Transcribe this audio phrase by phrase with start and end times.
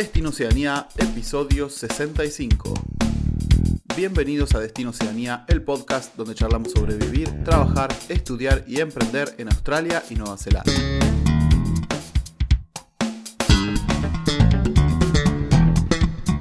[0.00, 2.72] Destino Oceanía, episodio 65.
[3.94, 9.48] Bienvenidos a Destino Oceanía, el podcast donde charlamos sobre vivir, trabajar, estudiar y emprender en
[9.48, 10.72] Australia y Nueva Zelanda.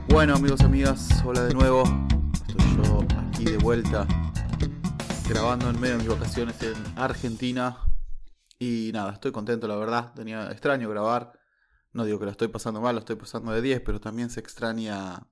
[0.08, 1.84] Bueno amigos y amigas, hola de nuevo.
[2.48, 4.08] Estoy yo aquí de vuelta
[5.28, 7.78] grabando en medio de mis vacaciones en Argentina.
[8.58, 10.14] Y nada, estoy contento la verdad.
[10.14, 11.34] Tenía extraño grabar.
[11.92, 14.40] No digo que lo estoy pasando mal, lo estoy pasando de 10, pero también se
[14.40, 15.28] extraña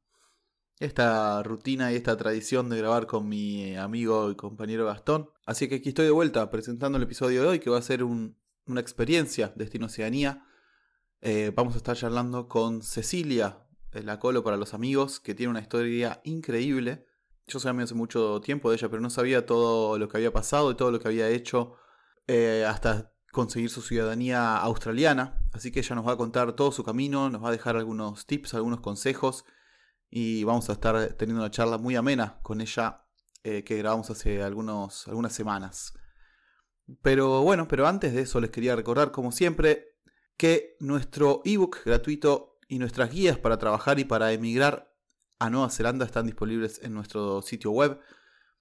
[0.80, 5.30] esta rutina y esta tradición de grabar con mi amigo y compañero Gastón.
[5.46, 8.04] Así que aquí estoy de vuelta presentando el episodio de hoy, que va a ser
[8.04, 10.46] una experiencia Destino Oceanía.
[11.22, 15.62] Eh, vamos a estar charlando con Cecilia, la colo para los amigos, que tiene una
[15.62, 17.06] historia increíble.
[17.48, 20.72] Yo sabía hace mucho tiempo de ella, pero no sabía todo lo que había pasado
[20.72, 21.76] y todo lo que había hecho
[22.28, 25.42] eh, hasta conseguir su ciudadanía australiana.
[25.58, 28.28] Así que ella nos va a contar todo su camino, nos va a dejar algunos
[28.28, 29.44] tips, algunos consejos
[30.08, 33.08] y vamos a estar teniendo una charla muy amena con ella
[33.44, 35.94] eh, que grabamos hace algunas semanas.
[37.02, 39.98] Pero bueno, pero antes de eso les quería recordar, como siempre,
[40.38, 44.94] que nuestro ebook gratuito y nuestras guías para trabajar y para emigrar
[45.40, 48.00] a Nueva Zelanda están disponibles en nuestro sitio web.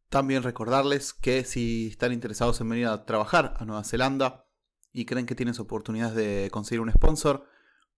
[0.09, 4.46] También recordarles que si están interesados en venir a trabajar a Nueva Zelanda
[4.97, 7.47] y creen que tienen oportunidades de conseguir un sponsor,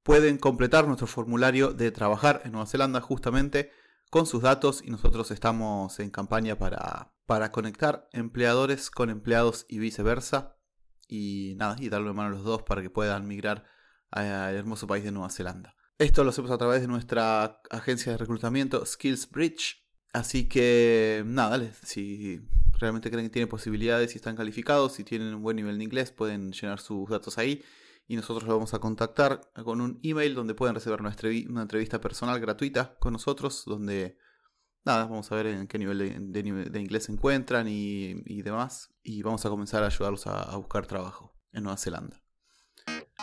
[0.02, 3.70] pueden completar nuestro formulario de trabajar en Nueva Zelanda justamente
[4.10, 9.78] con sus datos y nosotros estamos en campaña para, para conectar empleadores con empleados y
[9.78, 10.56] viceversa.
[11.06, 13.64] Y nada, y darle mano a los dos para que puedan migrar
[14.10, 15.76] al hermoso país de Nueva Zelanda.
[15.98, 19.87] Esto lo hacemos a través de nuestra agencia de reclutamiento Skills Bridge.
[20.12, 22.40] Así que nada, si
[22.78, 26.12] realmente creen que tienen posibilidades, si están calificados, si tienen un buen nivel de inglés,
[26.12, 27.62] pueden llenar sus datos ahí
[28.06, 32.40] y nosotros los vamos a contactar con un email donde pueden recibir una entrevista personal
[32.40, 34.16] gratuita con nosotros, donde
[34.84, 39.44] nada, vamos a ver en qué nivel de, inglés se encuentran y, demás, y vamos
[39.44, 42.27] a comenzar a ayudarlos a buscar trabajo en Nueva Zelanda.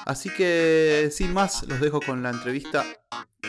[0.04, 2.84] Así que sin más, los dejo con la entrevista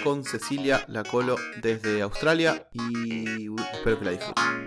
[0.05, 4.67] con Cecilia Lacolo desde Australia y espero que la disfruten.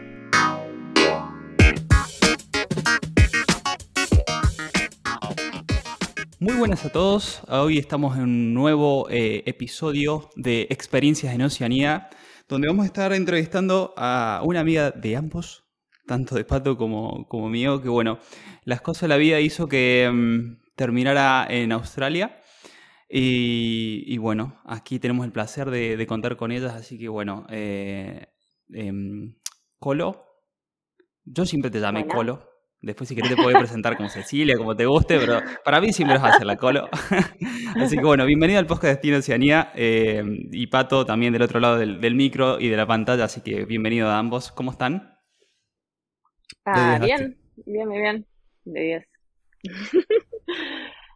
[6.41, 12.09] Muy buenas a todos, hoy estamos en un nuevo eh, episodio de Experiencias en Oceanía,
[12.47, 15.65] donde vamos a estar entrevistando a una amiga de ambos,
[16.07, 18.19] tanto de Pato como, como mío, que bueno,
[18.63, 22.37] las cosas de la vida hizo que mm, terminara en Australia.
[23.09, 28.27] Y, bueno, aquí tenemos el placer de, contar con ellas, así que bueno, eh,
[28.73, 29.35] em,
[29.77, 30.25] Colo,
[31.25, 32.47] yo siempre te llamé Colo.
[32.81, 36.17] Después si querés te puedo presentar como Cecilia, como te guste, pero para mí siempre
[36.17, 36.87] vas a ser la Colo.
[37.75, 41.77] así que bueno, bienvenido al podcast Destino Oceanía eh, y Pato también del otro lado
[41.77, 44.53] del, micro y de la pantalla, así que bienvenido a ambos.
[44.53, 45.17] ¿Cómo están?
[46.63, 48.25] Ah, bien, bien, bien, bien,
[48.63, 49.08] de 10.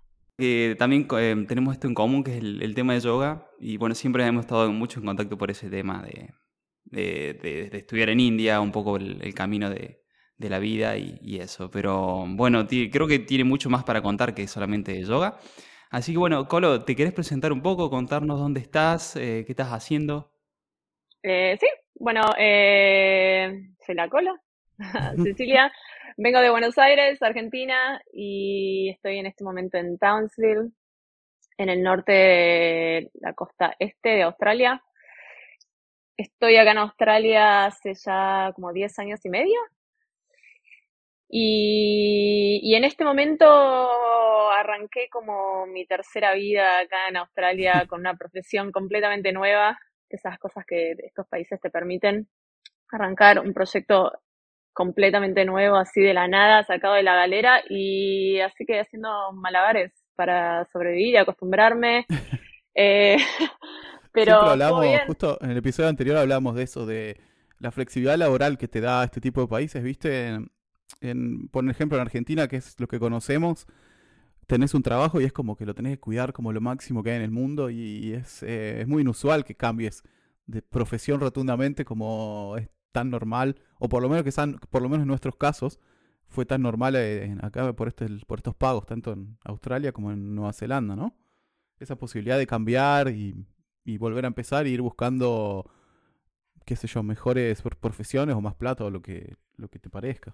[0.77, 4.25] también eh, tenemos esto en común, que es el, tema de yoga, y bueno, siempre
[4.25, 6.29] hemos estado mucho en contacto por ese tema de,
[6.85, 10.01] de, estudiar en India, un poco el, camino de,
[10.37, 11.71] la vida y, eso.
[11.71, 15.39] Pero bueno, creo que tiene mucho más para contar que solamente yoga.
[15.89, 19.71] Así que bueno, Colo, ¿te querés presentar un poco, contarnos dónde estás, eh, qué estás
[19.71, 20.33] haciendo?
[21.21, 22.23] Eh, sí, bueno,
[23.85, 24.35] soy la Colo,
[25.23, 25.71] Cecilia.
[26.17, 30.71] Vengo de Buenos Aires, Argentina, y estoy en este momento en Townsville,
[31.57, 34.81] en el norte de la costa este de Australia.
[36.17, 39.59] Estoy acá en Australia hace ya como 10 años y medio.
[41.29, 43.45] Y, y, en este momento
[44.51, 49.79] arranqué como mi tercera vida acá en Australia con una profesión completamente nueva,
[50.09, 52.27] esas cosas que estos países te permiten
[52.91, 54.11] arrancar un proyecto
[54.73, 59.91] completamente nuevo, así de la nada, sacado de la galera, y así que haciendo malabares
[60.15, 62.05] para sobrevivir y acostumbrarme.
[62.75, 63.17] eh,
[64.11, 67.17] pero hablamos, justo en el episodio anterior hablamos de eso, de
[67.59, 70.37] la flexibilidad laboral que te da este tipo de países, ¿viste?
[71.01, 73.67] En, por ejemplo, en Argentina, que es lo que conocemos,
[74.47, 77.11] tenés un trabajo y es como que lo tenés que cuidar como lo máximo que
[77.11, 80.03] hay en el mundo y, es, eh, es muy inusual que cambies
[80.45, 84.87] de profesión rotundamente como es tan normal, o por lo menos que sean, por lo
[84.87, 85.79] menos en nuestros casos,
[86.29, 90.33] fue tan normal eh, acá por, este, por estos pagos, tanto en Australia como en
[90.33, 91.15] Nueva Zelanda, ¿no?
[91.79, 93.45] Esa posibilidad de cambiar y,
[93.97, 95.69] volver a empezar e ir buscando,
[96.65, 100.33] qué sé yo, mejores profesiones o más plata o lo que, lo que te parezca.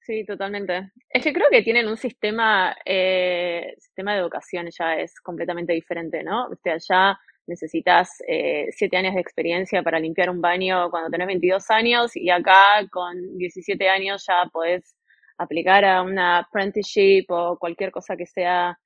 [0.00, 0.92] Sí, totalmente.
[1.10, 6.22] Es que creo que tienen un sistema, eh, sistema de educación ya es completamente diferente,
[6.22, 6.48] ¿no?
[6.48, 11.70] Viste, allá necesitas eh, siete años de experiencia para limpiar un baño cuando tenés 22
[11.70, 14.94] años y acá con 17 años ya podés
[15.38, 18.78] aplicar a una apprenticeship o cualquier cosa que sea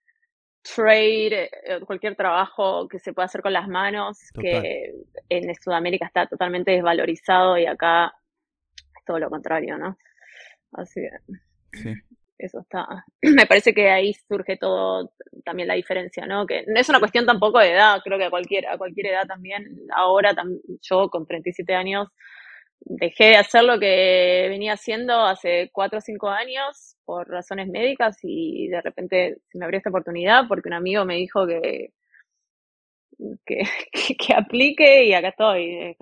[0.62, 4.92] trade, eh, cualquier trabajo que se pueda hacer con las manos, que
[5.28, 8.12] en Sudamérica está totalmente desvalorizado y acá
[8.76, 9.96] es todo lo contrario, ¿no?
[10.72, 11.94] Así que sí.
[12.40, 12.86] Eso está.
[13.22, 15.12] Me parece que ahí surge todo
[15.44, 16.46] también la diferencia, ¿no?
[16.46, 19.26] Que no es una cuestión tampoco de edad, creo que a cualquier, a cualquier edad
[19.26, 19.64] también.
[19.94, 20.34] Ahora
[20.82, 22.08] yo con 37 años
[22.80, 28.18] dejé de hacer lo que venía haciendo hace 4 o 5 años por razones médicas
[28.22, 31.92] y de repente se me abrió esta oportunidad porque un amigo me dijo que,
[33.44, 33.62] que,
[34.26, 35.96] que, aplique y acá estoy.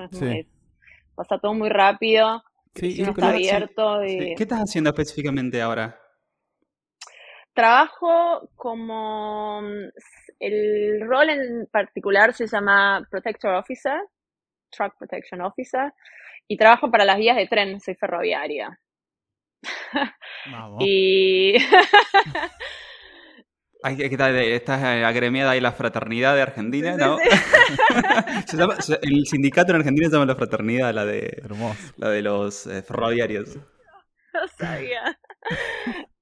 [1.15, 2.43] pasa todo muy rápido.
[2.75, 4.01] Sí, está abierto.
[4.05, 5.99] ¿Qué estás haciendo específicamente ahora?
[7.59, 9.61] Trabajo como
[10.39, 13.99] el rol en particular se llama Protector Officer,
[14.71, 15.93] Truck Protection Officer,
[16.47, 18.79] y trabajo para las vías de tren, soy ferroviaria.
[20.53, 20.85] Vamos.
[20.87, 21.57] y
[23.83, 27.19] Estás agremiada ahí la fraternidad de Argentina, ¿no?
[29.03, 31.43] el sindicato en Argentina se llama la fraternidad, la de,
[31.97, 33.57] La de los eh, ferroviarios.
[33.57, 35.19] No sabía.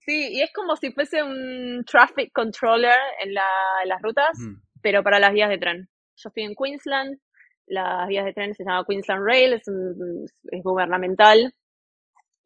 [0.07, 4.39] Sí, y es como si fuese un traffic controller en, las rutas,
[4.81, 5.89] pero para las vías de tren.
[6.17, 7.19] Yo estoy en Queensland,
[7.67, 11.53] las vías de tren se llama Queensland Rail, es, es gubernamental,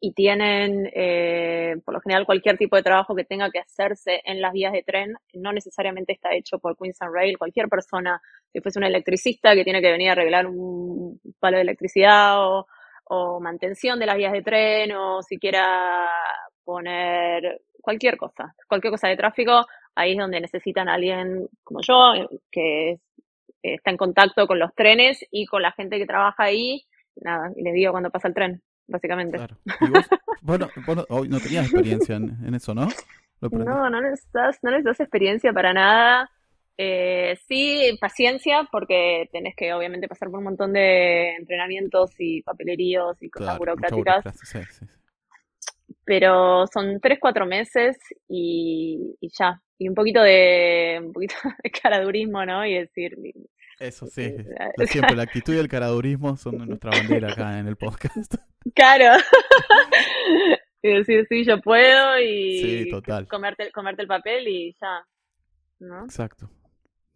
[0.03, 4.41] y tienen eh, por lo general cualquier tipo de trabajo que tenga que hacerse en
[4.41, 8.19] las vías de tren, no necesariamente está hecho por Queensland Rail, cualquier persona,
[8.51, 12.65] si fuese un electricista que tiene que venir a arreglar un palo de electricidad o,
[13.41, 16.07] mantención de las vías de tren o si quiera
[16.71, 22.13] poner cualquier cosa, cualquier cosa de tráfico, ahí es donde necesitan a alguien como yo,
[22.49, 22.99] que
[23.61, 26.83] está en contacto con los trenes y con la gente que trabaja ahí,
[27.17, 29.37] nada, y les digo cuando pasa el tren básicamente.
[29.37, 29.57] Claro.
[30.41, 30.69] bueno,
[31.09, 32.87] hoy no tenías experiencia en, eso, ¿no?
[33.41, 36.29] No, no necesitas, no necesitas experiencia para nada.
[36.77, 43.21] Eh, sí, paciencia, porque tenés que obviamente pasar por un montón de entrenamientos y papeleríos
[43.21, 44.23] y cosas burocráticas.
[46.03, 49.61] Pero son tres, cuatro meses y, y, ya.
[49.77, 52.65] Y un poquito de un poquito de caradurismo, ¿no?
[52.65, 53.15] Y decir,
[53.81, 54.31] eso sí,
[54.85, 58.35] siempre la actitud y el caradurismo son nuestra bandera acá en el podcast.
[58.75, 59.19] Claro.
[60.83, 62.91] y decir, sí, yo puedo y
[63.27, 65.03] Comerte, comerte el papel y ya.
[65.79, 66.05] ¿no?
[66.05, 66.47] Exacto.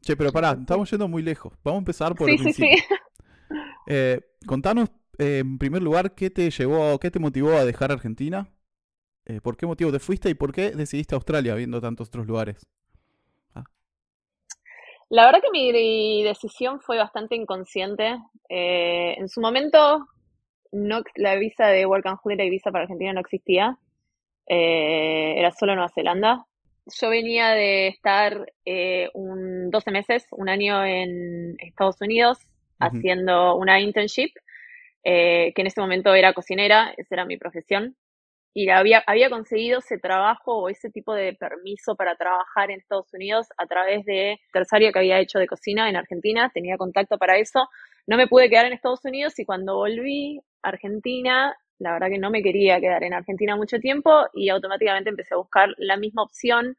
[0.02, 1.54] Che, pero pará, estamos yendo muy lejos.
[1.64, 2.78] Vamos a empezar por el principio.
[2.78, 3.58] Sí, sí.
[3.86, 4.90] Eh, contanos,
[5.20, 8.50] eh, en primer lugar, qué te llevó, qué te motivó a dejar Argentina.
[9.25, 12.68] Eh, ¿Por qué motivo te fuiste y por qué decidiste Australia viendo tantos otros lugares?
[15.10, 18.18] La verdad que mi decisión fue bastante inconsciente.
[18.50, 20.07] Eh, en su momento,
[20.72, 23.77] no, la visa de Work and Holiday visa para Argentina no existía.
[24.48, 26.45] Eh, era solo Nueva Zelanda.
[27.00, 32.39] Yo venía de estar eh, un 12 meses, un año en Estados Unidos,
[32.80, 34.31] haciendo una internship,
[35.04, 37.95] que en ese momento era cocinera, esa era mi profesión
[38.57, 43.13] y había, había conseguido ese trabajo o ese tipo de permiso para trabajar en Estados
[43.13, 47.38] Unidos a través de terciario que había hecho de cocina en Argentina, tenía contacto para
[47.38, 47.68] eso.
[48.07, 52.18] No me pude quedar en Estados Unidos y cuando volví a Argentina, la verdad que
[52.18, 56.24] no me quería quedar en Argentina mucho tiempo y automáticamente empecé a buscar la misma
[56.24, 56.78] opción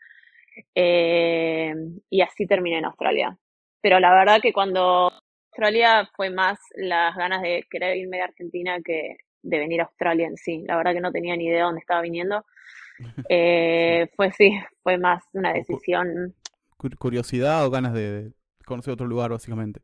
[0.75, 1.75] eh,
[2.09, 3.37] y así terminé en Australia.
[3.83, 5.13] Pero la verdad que cuando
[5.51, 9.19] Australia fue más las ganas de querer irme de Argentina que,
[9.49, 10.65] de venir a Australia en sí.
[10.67, 12.45] La verdad que no tenía ni idea dónde estaba viniendo.
[13.29, 16.35] Eh, fue sí, fue más una decisión.
[16.99, 18.33] Curiosidad o ganas de
[18.65, 19.81] conocer otro lugar, básicamente.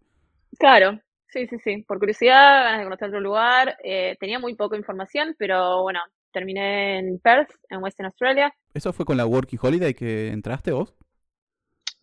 [0.59, 1.85] Claro, sí, sí, sí.
[1.87, 3.77] Por curiosidad, ganas de conocer otro lugar.
[3.85, 6.01] Eh, tenía muy poca información, pero bueno,
[6.33, 8.55] terminé en Perth, en Western Australia.
[8.73, 10.95] ¿Eso fue con la Working Holiday que entraste vos?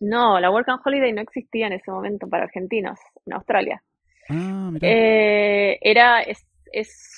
[0.00, 3.82] No, la Work and Holiday no existía en ese momento para argentinos en Australia.
[4.30, 6.46] Ah, eh, era, es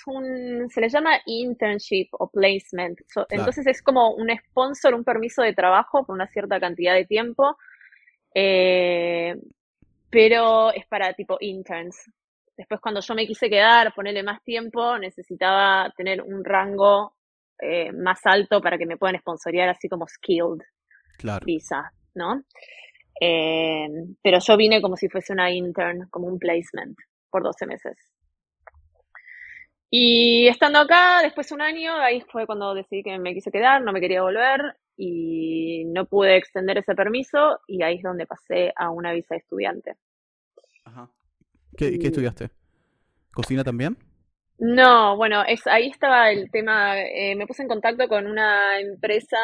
[0.07, 3.01] un, se le llama internship o placement.
[3.29, 7.57] Entonces es como un sponsor, un permiso de trabajo por una cierta cantidad de tiempo,
[8.35, 9.37] eh,
[10.11, 12.11] pero es para tipo interns.
[12.57, 17.15] Después cuando yo me quise quedar, ponerle más tiempo, necesitaba tener un rango
[17.59, 20.61] eh, más alto para que me puedan sponsorear así como skilled
[21.45, 22.43] visa, ¿no?
[23.21, 23.89] Eh,
[24.21, 26.97] pero yo vine como si fuese una intern, como un placement
[27.31, 27.97] por 12 meses.
[29.95, 33.83] Y estando acá, después de un año, ahí fue cuando decidí que me quise quedar,
[33.83, 38.73] no me quería volver y no pude extender ese permiso y ahí es donde pasé
[38.75, 39.97] a una visa de estudiante.
[40.87, 41.11] Ajá.
[41.77, 42.49] ¿Qué, qué estudiaste?
[43.35, 43.99] ¿Cocina también?
[44.59, 46.99] No, bueno, es, ahí estaba el tema.
[46.99, 49.37] eh, me puse en contacto con una empresa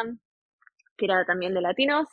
[0.96, 2.08] que era también de latinos.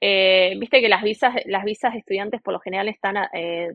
[0.00, 3.74] Eh, viste que las visas, las visas de estudiantes por lo general están eh,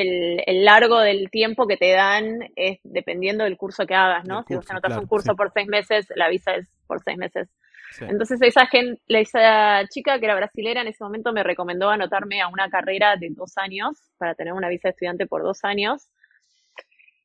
[0.00, 4.44] el, el largo del tiempo que te dan es dependiendo del curso que hagas, ¿no?
[4.46, 5.36] Si vos anotas claro, un curso sí.
[5.36, 7.48] por seis meses, la visa es por seis meses.
[7.92, 8.04] Sí.
[8.08, 12.48] Entonces esa gente, esa chica que era brasilera en ese momento me recomendó anotarme a
[12.48, 16.08] una carrera de dos años para tener una visa de estudiante por dos años.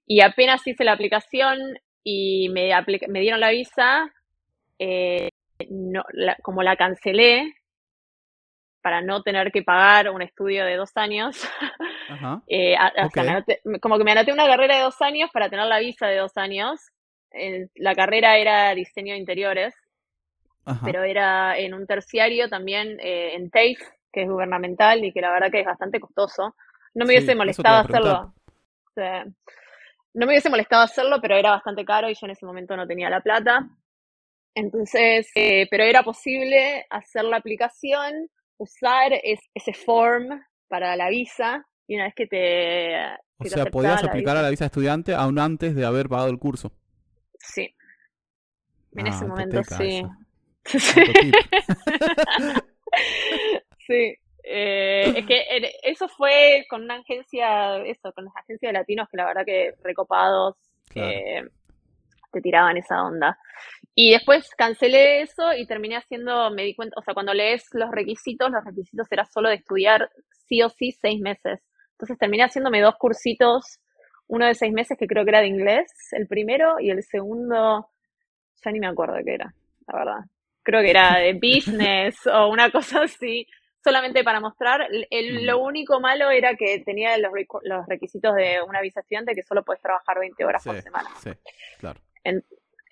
[0.06, 1.60] Y apenas hice la aplicación
[2.04, 2.72] y me,
[3.08, 4.12] me dieron la visa,
[4.80, 5.30] eh,
[5.70, 7.54] no, la- como la cancelé
[8.84, 11.38] para no tener que pagar un estudio de dos años,
[12.08, 12.42] Ajá.
[12.48, 13.26] eh, a- o sea, Ok.
[13.26, 16.08] me anoté- como que me anoté una carrera de dos años para tener la visa
[16.08, 16.82] de dos años.
[17.32, 19.76] Eh, la carrera era diseño de interiores
[20.66, 20.88] Ajá.
[20.88, 23.78] pero era en un terciario también eh, en TAFE,
[24.12, 26.56] que es gubernamental y que la verdad que es bastante costoso.
[26.94, 28.36] No me Sí, hubiese molestado hacerlo.
[28.90, 29.26] O sea,
[30.14, 32.88] no me hubiese molestado hacerlo, pero era bastante caro y yo en ese momento no
[32.88, 33.68] tenía la plata.
[34.56, 38.30] Entonces, eh, pero era posible hacer la aplicación,
[38.64, 40.30] usar es- ese form
[40.68, 42.96] para la visa y una vez que te,
[43.38, 46.08] O que sea, podías aplicar visa- a la visa de estudiante aún antes de haber
[46.10, 46.72] pagado el curso.
[47.40, 47.74] Sí.
[48.96, 50.04] En Ah, ese momento sí.
[53.88, 54.16] Sí.
[54.46, 55.42] Eh, es que
[55.84, 59.74] eso fue con una agencia, eso, con las agencias de latinos que la verdad que
[59.84, 60.58] recopados
[60.90, 61.10] Claro.
[61.12, 61.50] eh,
[62.32, 63.38] te tiraban esa onda.
[63.96, 67.92] Y después cancelé eso y terminé haciendo, me di cuenta, o sea, cuando lees los
[67.92, 70.10] requisitos, los requisitos era solo de estudiar
[70.48, 71.62] sí o sí seis meses.
[71.92, 73.80] Entonces terminé haciéndome dos cursitos,
[74.28, 77.88] uno de seis meses que creo que era de inglés, el primero, y el segundo,
[78.64, 79.54] ya ni me acuerdo qué era,
[79.88, 80.20] la verdad.
[80.64, 83.46] Creo que era de business o una cosa así,
[83.84, 84.88] solamente para mostrar.
[85.12, 87.32] El- lo único malo era que tenía los,
[87.64, 91.10] los requisitos de una visa estudiante que solo puedes trabajar 20 horas por semana.
[91.22, 91.30] sí,
[91.80, 92.00] claro.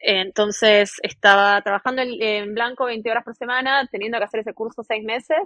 [0.01, 5.03] Entonces estaba trabajando en, blanco 20 horas por semana, teniendo que hacer ese curso seis
[5.03, 5.37] meses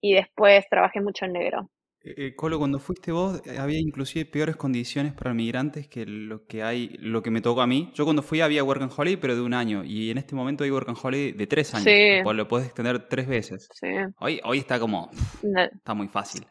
[0.00, 1.70] y después trabajé mucho en negro.
[2.06, 6.46] Eh, eh, Colo, cuando fuiste vos, eh, había inclusive peores condiciones para migrantes que lo
[6.46, 7.90] que hay, lo que me tocó a mí.
[7.94, 10.62] Yo cuando fui había Work and Holiday, pero de un año, y en este momento
[10.62, 11.84] hay Work and Holiday de tres años.
[11.84, 12.22] Sí.
[12.22, 13.68] Pues lo puedes extender tres veces.
[13.72, 13.88] Sí.
[14.20, 15.10] Hoy, hoy está como,
[15.42, 16.46] No, está muy fácil.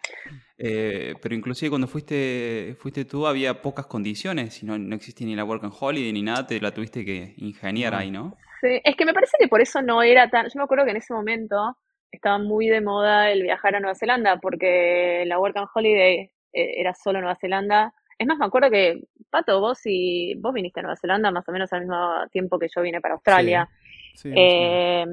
[0.58, 5.38] Eh, pero inclusive cuando fuiste, fuiste tú había pocas condiciones, y no, no existía ni
[5.38, 8.36] la Work and Holiday ni nada, te la tuviste que ingeniar ahí, ¿no?
[8.60, 10.48] Sí, es que me parece que por eso no era tan.
[10.48, 11.78] Yo me acuerdo que en ese momento
[12.12, 16.74] estaba muy de moda el viajar a Nueva Zelanda, porque la Work and Holiday eh,
[16.78, 17.94] era solo Nueva Zelanda.
[18.18, 21.52] Es más, me acuerdo que, Pato, vos y vos viniste a Nueva Zelanda más o
[21.52, 23.70] menos al mismo tiempo que yo vine para Australia.
[24.14, 24.32] Sí.
[24.36, 25.06] Eh,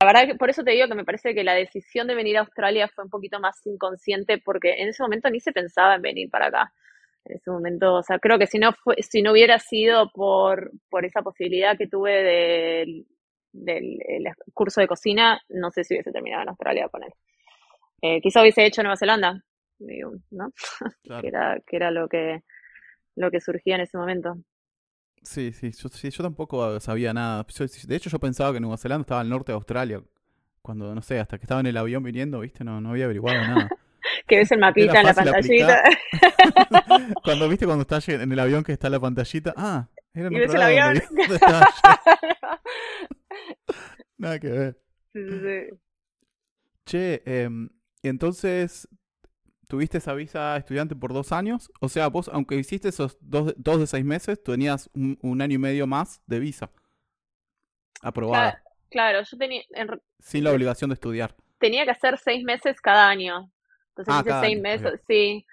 [0.00, 2.38] la verdad que por eso te digo que me parece que la decisión de venir
[2.38, 6.02] a Australia fue un poquito más inconsciente, porque en ese momento ni se pensaba en
[6.02, 6.72] venir para acá.
[7.26, 10.72] En ese momento, o sea, creo que si no fue, si no hubiera sido por,
[10.88, 13.06] por esa posibilidad que tuve del,
[13.52, 17.12] del el curso de cocina, no sé si hubiese terminado en Australia con él.
[18.02, 19.42] Eh, quizá hubiese hecho Nueva Zelanda,
[19.78, 20.52] digo, ¿no?
[21.02, 21.22] Claro.
[21.22, 22.42] Que era, que era lo que,
[23.16, 24.36] lo que surgía en ese momento.
[25.22, 27.44] Sí, sí, yo, sí, yo tampoco sabía nada.
[27.48, 30.02] Yo- de hecho, yo pensaba que Nueva Zelanda estaba al norte de Australia.
[30.62, 32.64] Cuando, no sé, hasta que estaba en el avión viniendo, ¿viste?
[32.64, 33.68] No, no había averiguado nada.
[34.26, 35.82] Que ves el mapita en la pantallita.
[37.24, 40.54] Cuando viste cuando estás en el avión que está la pantallita, ah, era Y ves
[40.54, 41.02] el avión.
[44.18, 44.80] Nada que ver.
[45.12, 45.80] Sí, sí, sí.
[46.84, 47.68] Che, em,
[48.02, 48.88] entonces,
[49.68, 51.70] ¿tuviste esa visa estudiante por dos años?
[51.80, 55.54] O sea, vos, aunque hiciste esos dos, dos de seis meses, tenías un, un año
[55.56, 56.72] y medio más de visa
[58.02, 59.88] aprobada, Claro, yo tenía, en
[60.18, 61.36] sin la obligación de estudiar.
[61.58, 63.50] tenía que hacer seis meses cada año.
[63.90, 65.46] Entonces Ah, hice seis año, meses, sí.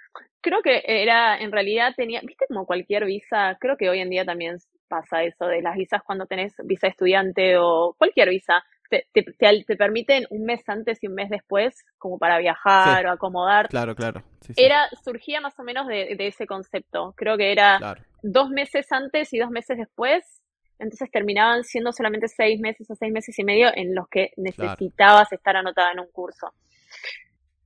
[0.47, 4.23] Creo que era, en realidad tenía, viste como cualquier visa, creo que hoy en día
[4.23, 4.55] también
[4.87, 9.63] pasa eso de las visas cuando tenés visa estudiante o cualquier visa, te, te, te-
[9.65, 13.07] te permiten un mes antes y un mes después como para viajar Sí.
[13.09, 13.67] o acomodar.
[13.67, 14.23] Claro, claro.
[14.39, 17.13] Sí, sí, Era, surgía más o menos de, de ese concepto.
[17.17, 18.01] Creo que era claro.
[18.23, 20.41] dos meses antes y dos meses después,
[20.79, 25.29] entonces terminaban siendo solamente seis meses o seis meses y medio en los que necesitabas
[25.33, 26.53] estar anotada en un curso.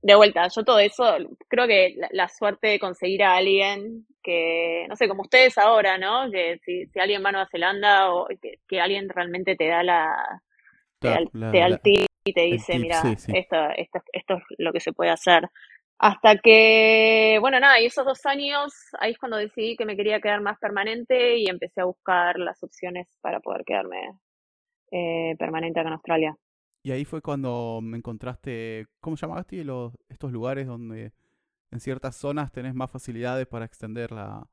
[0.02, 1.16] De vuelta, yo todo eso,
[1.48, 5.96] creo que la, la suerte de conseguir a alguien que, no sé, como ustedes ahora,
[5.98, 6.28] ¿no?
[6.30, 9.82] Que si, si alguien va a Nueva Zelanda o que, que alguien realmente te da
[9.84, 10.42] la,
[11.00, 13.00] te da, el- la- te da el la- tip y te el dice, tip, mira,
[13.00, 13.32] sí, sí.
[13.32, 15.48] Esto, esto, esto es lo que se puede hacer.
[15.98, 20.20] Hasta que, bueno, nada, y esos dos años, ahí es cuando decidí que me quería
[20.20, 24.00] quedar más permanente y empecé a buscar las opciones para poder quedarme
[24.92, 26.36] eh, permanente acá en Australia.
[26.82, 31.12] Y ahí fue cuando me encontraste, ¿cómo llamaste los, estos lugares donde
[31.70, 34.46] en ciertas zonas tenés más facilidades para extender la,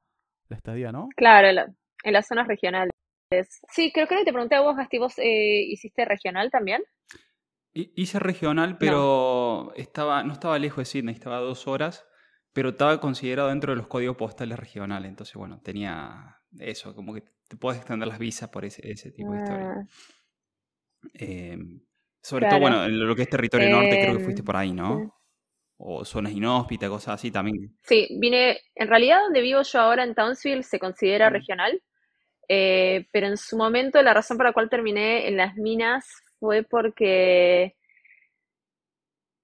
[0.50, 1.09] estadía, ¿no?
[1.15, 2.91] Claro, en, las zonas regionales.
[3.69, 6.81] Sí, creo, que te pregunté a vos, Gasti, ¿vos eh, hiciste regional también?
[7.74, 12.07] Hice regional, pero estaba, no estaba lejos de Sydney, estaba a dos horas,
[12.53, 15.09] pero estaba considerado dentro de los códigos postales regionales.
[15.09, 19.33] Entonces, bueno, tenía eso, como que te puedes extender las visas por ese, ese tipo
[19.33, 19.74] de historia.
[19.75, 19.86] Ah.
[22.21, 25.15] Sobre todo, bueno, en lo que es territorio norte, creo que fuiste por ahí, ¿no?
[25.77, 27.77] O zonas inhóspitas, cosas así también.
[27.83, 31.81] Sí, vine, en realidad donde vivo yo ahora en Townsville se considera regional,
[32.49, 36.05] eh, pero en su momento la razón por la cual terminé en las minas
[36.39, 37.75] fue porque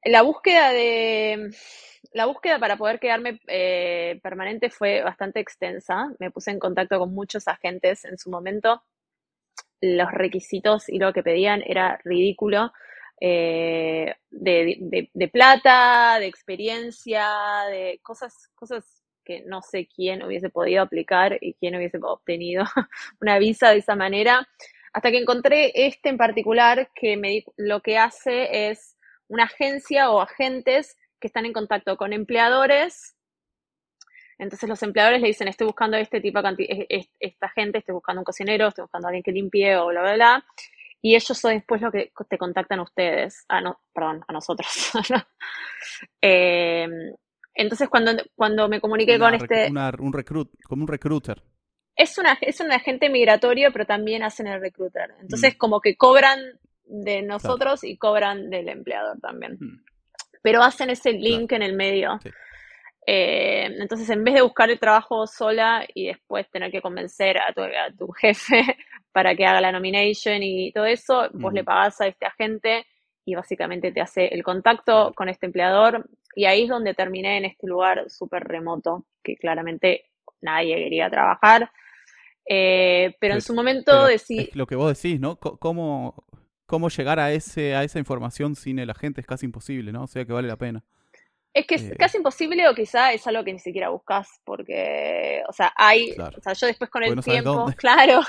[0.03, 1.51] la búsqueda de
[2.13, 6.07] la búsqueda para poder quedarme eh, permanente fue bastante extensa.
[6.19, 8.83] Me puse en contacto con muchos agentes en su momento.
[9.81, 12.71] Los requisitos y lo que pedían era ridículo.
[13.21, 17.27] Eh, de, plata, de experiencia,
[17.69, 22.63] de cosas, cosas que no sé quién hubiese podido aplicar y quién hubiese obtenido
[23.21, 24.47] una visa de esa manera.
[24.93, 28.95] Hasta que encontré este en particular que me, lo que hace es
[29.27, 33.15] una agencia o agentes que están en contacto con empleadores.
[34.37, 38.25] Entonces los empleadores le dicen, estoy buscando este tipo de esta gente, estoy buscando un
[38.25, 40.45] cocinero, estoy buscando a alguien que limpie o bla, bla, bla.
[41.01, 44.91] Y ellos son después lo que te contactan a ustedes, ah, no, perdón, a nosotros.
[46.19, 47.13] Em,
[47.53, 49.69] entonces cuando, cuando me comuniqué con este...
[49.99, 51.41] un recruit, como un recruiter
[51.95, 55.13] es, una, es un agente migratorio, pero también hacen el recruiter.
[55.21, 55.57] Entonces, mm.
[55.57, 56.39] como que cobran
[56.85, 59.57] de nosotros y cobran del empleador también.
[59.59, 59.83] Mm.
[60.41, 62.19] Pero hacen ese link en el medio.
[63.07, 67.53] Eh, entonces, en vez de buscar el trabajo sola y después tener que convencer a
[67.53, 68.77] tu, a tu jefe
[69.11, 72.85] para que haga la nomination y todo eso, vos le pagás a este agente
[73.25, 76.07] y básicamente te hace el contacto con este empleador.
[76.35, 80.05] Y ahí es donde terminé en este lugar súper remoto, que claramente
[80.41, 81.71] nadie quería trabajar.
[82.47, 84.55] Eh, pero, en su momento decís...
[84.55, 85.37] Lo que vos decís, ¿no?
[85.37, 86.25] ¿Cómo,
[86.65, 90.03] cómo llegar a, ese, a esa información sin el agente es casi imposible, ¿no?
[90.03, 90.83] O sea que vale la pena.
[91.55, 95.41] Es que es eh, casi imposible o quizá es algo que ni siquiera buscas porque,
[95.47, 98.19] o sea, hay, o sea, yo después con el tiempo, claro,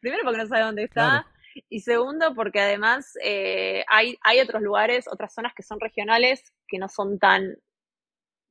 [0.00, 1.26] primero porque no sabes dónde está
[1.68, 6.78] y segundo porque además eh, hay, hay otros lugares, otras zonas que son regionales que
[6.78, 7.56] no son tan,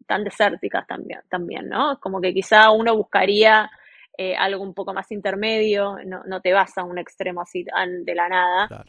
[0.08, 1.98] tan desérticas también, también, ¿no?
[2.02, 3.72] Como que quizá uno buscaría
[4.18, 8.16] eh, algo un poco más intermedio, no, no, te vas a un extremo así de
[8.16, 8.86] la nada.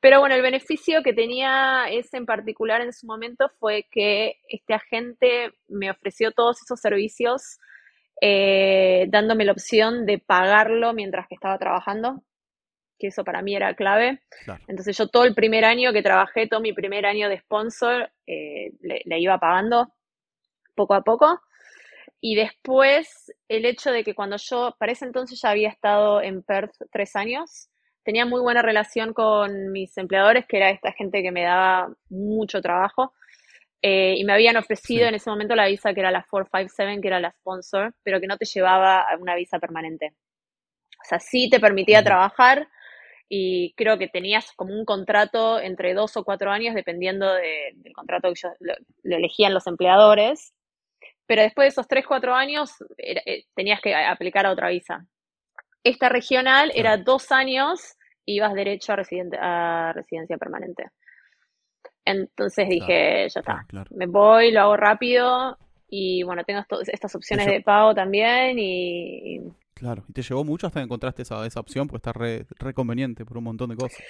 [0.00, 4.74] Pero bueno, el beneficio que tenía ese en particular en su momento fue que este
[4.74, 7.58] agente me ofreció todos esos servicios
[8.20, 12.22] eh, dándome la opción de pagarlo mientras que estaba trabajando,
[12.98, 14.22] que eso para mí era clave.
[14.68, 18.72] Entonces yo todo el primer año que trabajé, todo mi primer año de sponsor, eh,
[18.80, 19.92] le, iba pagando
[20.74, 21.40] poco a poco.
[22.20, 26.42] Y después el hecho de que cuando yo, para ese entonces ya había estado en
[26.42, 27.68] Perth tres años,
[28.06, 32.62] tenía muy buena relación con mis empleadores, que era esta gente que me daba mucho
[32.62, 33.12] trabajo.
[33.82, 37.08] Eh, y me habían ofrecido en ese momento la visa que era la 457, que
[37.08, 40.14] era la sponsor, pero que no te llevaba a una visa permanente.
[41.02, 42.68] O sea, sí te permitía trabajar
[43.28, 48.28] y creo que tenías como un contrato entre dos o cuatro años, dependiendo del contrato
[48.28, 48.74] que yo, lo,
[49.16, 50.54] elegían los empleadores
[51.26, 55.04] pero después de esos 3, 4 años eh, tenías que aplicar a otra visa.
[55.86, 57.94] Esta regional era dos años
[58.24, 60.90] y ibas derecho a, a residencia permanente.
[62.04, 65.56] Entonces dije, ya está, me voy, lo hago rápido
[65.88, 69.40] y bueno, tengo estas opciones de pago también y...
[69.74, 72.74] Claro, y te llevó mucho hasta que encontraste esa, esa opción, pues está re, re
[72.74, 74.02] conveniente por un montón de cosas.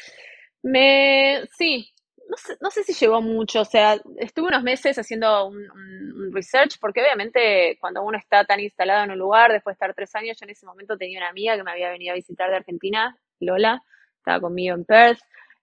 [0.62, 1.92] Me, sí,
[2.28, 6.76] no sé, no sé si llevó mucho, o sea, estuve unos meses haciendo un, research,
[6.80, 10.36] porque obviamente cuando uno está tan instalado en un lugar, después de estar tres años,
[10.38, 13.16] yo en ese momento tenía una amiga que me había venido a visitar de Argentina,
[13.40, 13.82] Lola,
[14.18, 15.20] estaba conmigo en Perth,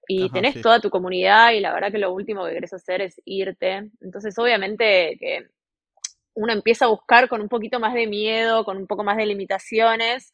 [0.08, 3.22] y tenés toda tu comunidad y la verdad que lo último que querés hacer es
[3.24, 3.90] irte.
[4.02, 5.48] Entonces, obviamente que
[6.34, 9.26] uno empieza a buscar con un poquito más de miedo, con un poco más de
[9.26, 10.34] limitaciones,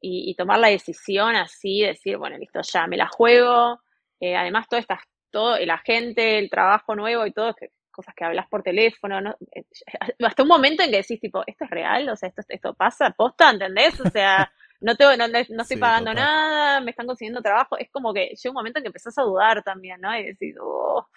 [0.00, 3.80] y, tomar la decisión así, decir, bueno, listo, ya me la juego.
[4.20, 8.24] Eh, además, todas estas todo el agente, el trabajo nuevo y todo, que, cosas que
[8.24, 9.36] hablas por teléfono, ¿no?
[9.52, 9.64] Eh,
[10.24, 12.08] hasta un momento en que decís, tipo, ¿esto es real?
[12.08, 13.10] O sea, ¿esto, esto pasa?
[13.10, 13.50] ¿Posta?
[13.50, 14.00] ¿Entendés?
[14.00, 17.76] O sea, no, tengo, no, no estoy pagando nada, me están consiguiendo trabajo.
[17.76, 20.16] Es como que llega un momento en que empezás a dudar también, ¿no?
[20.16, 21.08] Y decís, oh.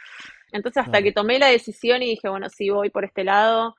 [0.51, 3.75] Entonces, hasta que tomé la decisión y dije, bueno, sí, voy por este lado,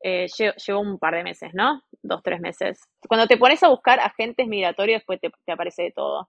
[0.00, 0.28] eh,
[0.66, 1.82] llevo, un par de meses, ¿no?
[2.02, 2.80] Dos, tres meses.
[3.08, 6.28] Cuando te pones a buscar agentes migratorios, te, te aparece de todo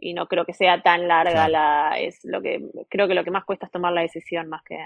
[0.00, 3.30] y no creo que sea tan larga la es lo que creo que lo que
[3.30, 4.78] más cuesta es tomar la decisión más que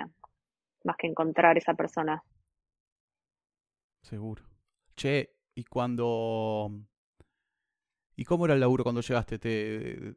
[0.84, 2.22] más que encontrar esa persona
[4.04, 4.42] Seguro.
[4.96, 6.70] Che, y cuando...
[8.16, 9.38] ¿Y cómo era el laburo cuando llegaste?
[9.38, 10.14] ¿Te,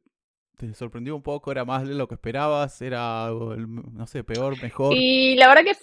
[0.57, 1.51] te sorprendió un poco?
[1.51, 2.81] ¿Era más de lo que esperabas?
[2.81, 4.93] ¿Era, no sé, peor, mejor?
[4.95, 5.77] Y la verdad que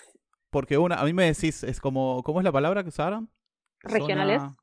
[0.51, 3.31] Porque una, a mí me decís, es como, ¿cómo es la palabra que usaron?
[3.81, 4.43] Regionales.
[4.43, 4.57] Zona-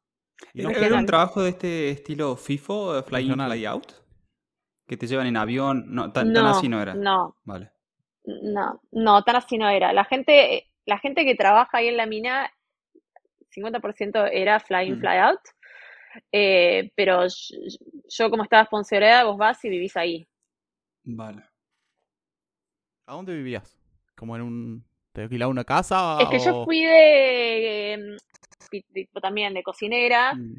[0.53, 3.33] y ¿Era no- era un trabajo de este estilo FIFO, Fly In.
[3.33, 3.91] Fly Out?
[4.91, 5.85] Que te llevan en avión.
[5.87, 6.93] No, tan, así no era.
[6.95, 7.71] no, Vale.
[8.25, 9.93] no, no, tan así no era.
[9.93, 12.51] La gente, la gente que trabaja ahí en la mina,
[13.55, 14.99] 50% era fly in, Mm.
[14.99, 15.39] fly out.
[16.29, 17.57] Eh, pero yo,
[18.09, 20.27] yo como estaba sponsoreada, vos vas y vivís ahí.
[21.05, 21.41] Vale.
[23.05, 23.79] ¿A dónde vivías?
[24.17, 24.85] ¿Como en un...
[25.13, 26.17] ¿Te alquilaba una casa?
[26.21, 28.17] Es que yo fui de,
[28.69, 30.55] pi- tipo, también de cocinera Mm.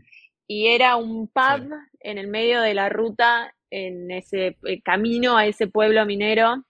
[0.46, 1.98] Y era un pub Sí.
[2.00, 6.64] en el medio de la ruta, en ese eh, camino a ese pueblo minero.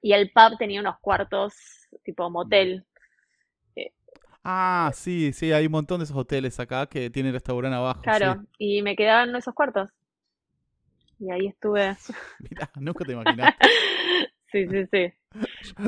[0.00, 1.54] Y el pub tenía unos cuartos
[2.04, 2.84] tipo motel.
[4.44, 8.02] Ah, sí, sí, hay un montón de esos hoteles acá que tienen restaurante abajo.
[8.02, 8.78] Claro, sí.
[8.78, 9.90] y me quedaban en esos cuartos.
[11.20, 11.96] Y ahí estuve.
[12.40, 13.66] Mirá, nunca te imaginaste.
[14.50, 15.12] Sí, sí, sí.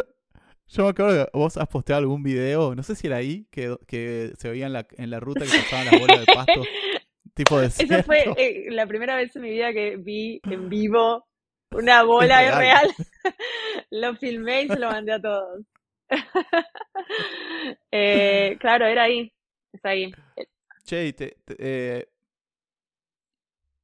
[0.69, 3.77] Yo me acuerdo que vos has posteado algún video, no sé si era ahí, que,
[3.87, 6.63] que se veía en la, en la ruta que pasaban las bolas de pasto,
[7.35, 11.27] tipo de Esa fue eh, la primera vez en mi vida que vi en vivo
[11.71, 12.59] una bola Es real.
[12.61, 12.95] real.
[13.91, 15.63] Lo filmé y se lo mandé a todos.
[17.91, 19.33] Eh, claro, era ahí.
[19.73, 20.13] Es ahí.
[20.85, 22.09] Che, y, te- te- eh,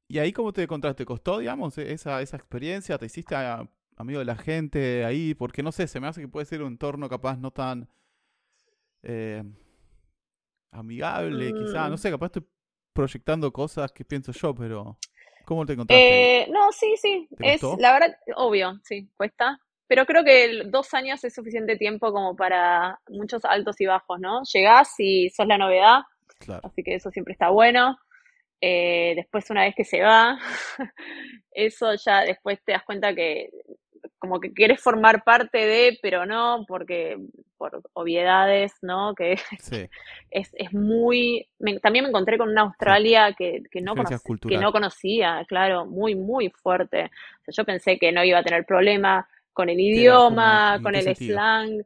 [0.09, 0.99] ¿y ahí cómo te encontraste?
[1.03, 2.99] ¿Te costó, digamos, e- esa, esa experiencia?
[2.99, 5.35] ¿Te hiciste a- amigo de la gente ahí?
[5.35, 7.89] Porque no sé, se me hace que puede ser un entorno capaz no tan
[9.03, 9.43] eh,
[10.73, 11.89] amigable, quizá.
[11.89, 11.99] No Mm.
[11.99, 12.45] sé, capaz estoy
[13.01, 14.99] proyectando cosas que pienso yo, pero
[15.47, 16.43] ¿cómo te encontraste?
[16.43, 17.27] Eh, no, sí, sí.
[17.39, 19.59] ¿Te Es, la verdad, obvio, sí, cuesta.
[19.87, 24.43] Pero creo que dos años es suficiente tiempo como para muchos altos y bajos, ¿no?
[24.53, 26.01] Llegás y sos la novedad,
[26.41, 26.61] Claro.
[26.65, 27.99] así que eso siempre está bueno.
[28.61, 30.39] Eh, después, una vez que se va,
[31.53, 33.49] eso ya después te das cuenta que
[34.19, 37.17] como que quieres formar parte de, pero no, porque
[37.61, 39.15] por obviedades, ¿no?
[39.15, 39.87] Que Sí,
[40.31, 41.47] es, es muy...
[41.61, 44.61] me- también me encontré con una Australia que, que no Diferencia conoc- que cultural.
[44.63, 47.05] no conocía, claro, muy, muy fuerte.
[47.05, 50.77] O sea, yo pensé que no iba a tener problema con el idioma, ¿Cómo?
[50.79, 51.35] ¿En con el sentido?
[51.39, 51.85] slang,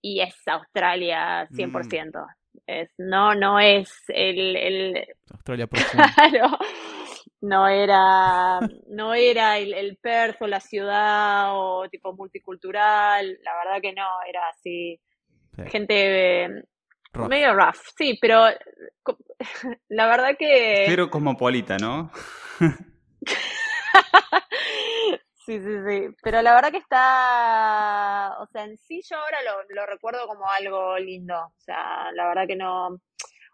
[0.00, 1.54] y es Australia Mm.
[1.56, 2.26] 100%.
[2.66, 6.08] Es, no, no es el, el, Australia profunda.
[6.14, 6.58] Claro,
[7.40, 13.80] no era, no era el, el Perth o la ciudad o tipo multicultural, la verdad
[13.82, 14.98] que no, era así,
[15.56, 16.64] Sí, gente
[17.12, 17.28] rough.
[17.28, 18.44] medio rough, sí, pero
[19.88, 22.10] la verdad que Pero cosmopolita, ¿no?
[25.44, 29.74] sí, sí, sí, pero la verdad que está, o sea, en sí yo ahora lo,
[29.74, 33.00] lo recuerdo como algo lindo, o sea, la verdad que no,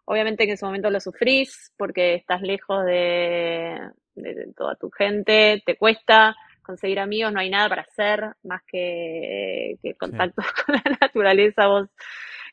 [0.07, 3.79] obviamente que en su momento lo sufrís porque estás lejos de,
[4.15, 8.63] de- de toda tu gente, te cuesta conseguir amigos, no hay nada para hacer más
[8.67, 11.89] que, que contacto con la naturaleza, vos.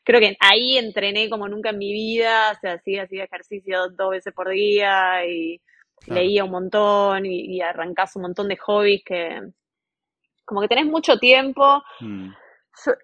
[0.04, 4.32] Creo que ahí entrené como nunca en mi vida, o sea, hacía ejercicio dos veces
[4.34, 5.60] por día y
[6.02, 6.22] Claro.
[6.22, 9.38] leía un montón y, y arrancás un montón de hobbies que
[10.46, 11.82] como que tenés mucho tiempo.
[12.00, 12.30] Mm.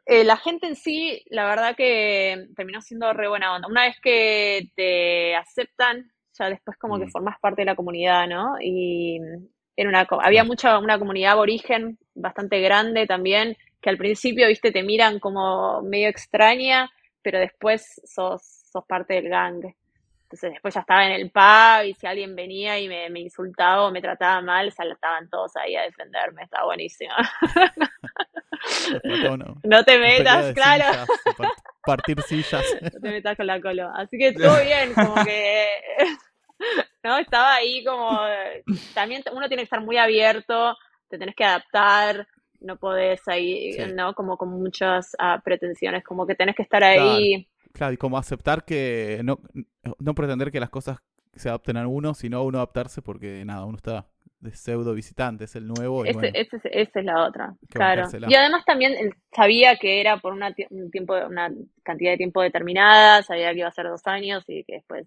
[0.06, 3.68] Eh, la gente en sí, la verdad que terminó siendo re buena onda.
[3.68, 7.10] Una vez que te aceptan, ya después como que Mm.
[7.10, 8.54] formás parte de la comunidad, ¿no?
[8.62, 9.20] Y
[9.76, 14.82] era una, había mucha, una comunidad aborigen bastante grande también, que al principio, viste, te
[14.82, 16.90] miran como medio extraña,
[17.22, 19.64] pero después sos, sos parte del gang.
[20.22, 23.86] Entonces después ya estaba en el pub y si alguien venía y me, me insultaba
[23.86, 27.12] o me trataba mal, saltaban todos ahí a defenderme, estaba buenísimo.
[29.62, 30.84] No te metas, claro.
[30.84, 31.52] sillas,
[31.84, 32.64] partir sillas.
[32.82, 33.90] No te metas con la colo.
[33.94, 35.68] Así que todo bien, como que.
[37.06, 38.18] No, estaba ahí como.
[38.94, 40.76] También uno tiene que estar muy abierto,
[41.08, 42.26] te tenés que adaptar,
[42.60, 43.82] no podés ahí, Sí.
[43.94, 44.14] ¿no?
[44.14, 47.48] Como con muchas ah, pretensiones, como que tenés que estar ahí.
[47.72, 49.38] Claro, y como aceptar que no,
[49.98, 50.98] no pretender que las cosas
[51.34, 54.06] se adapten a uno, sino uno adaptarse porque nada, uno está
[54.40, 57.54] de pseudo visitante, es el nuevo y Ese, bueno, ese es- esa es la otra,
[57.68, 58.02] claro.
[58.02, 58.28] bancársela.
[58.30, 61.50] Y además también eh, sabía que era por una, un tiempo, una
[61.82, 65.06] cantidad de tiempo determinada, sabía que iba a ser dos años y que después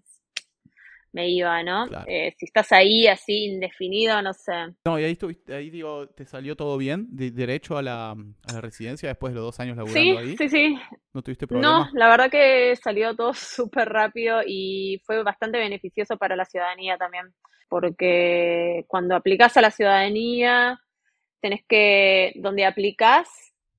[1.12, 1.88] me iba, ¿no?
[1.88, 2.06] Claro.
[2.06, 4.52] Eh, si estás ahí así indefinido, no sé.
[4.84, 7.06] No, y ahí estuviste, ahí digo, ¿te salió todo bien?
[7.10, 10.38] De, derecho a la, a la residencia después de los dos años laburando Sí, ahí.
[10.38, 10.78] sí, sí.
[11.12, 11.90] ¿No tuviste No, problema?
[11.94, 17.34] la verdad que salió todo súper rápido y fue bastante beneficioso para la ciudadanía también,
[17.68, 20.80] porque cuando aplicás a la ciudadanía,
[21.40, 23.28] tenés que, donde aplicás,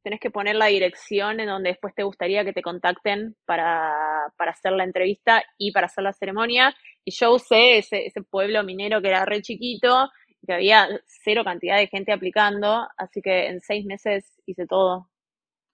[0.04, 3.94] tenés que poner la dirección en donde después te gustaría que te contacten para,
[4.38, 6.76] para hacer la entrevista y para hacer la ceremonia.
[7.04, 10.10] Y yo usé ese, ese pueblo minero que era re chiquito,
[10.46, 15.10] que había cero cantidad de gente aplicando, así que en seis meses hice todo.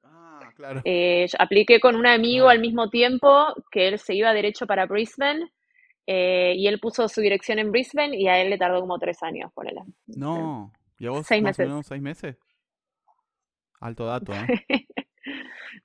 [0.04, 0.82] Ah, claro.
[0.86, 5.52] Eh, apliqué con un amigo al mismo tiempo que él se iba derecho para Brisbane
[6.06, 9.22] eh, y él puso su dirección en Brisbane y a él le tardó como tres
[9.24, 9.82] años, ponele.
[10.08, 10.72] No.
[11.00, 11.66] ¿Y a vos Seis más meses.
[11.66, 12.38] o menos seis meses?
[13.80, 14.48] Alto dato, ¿eh?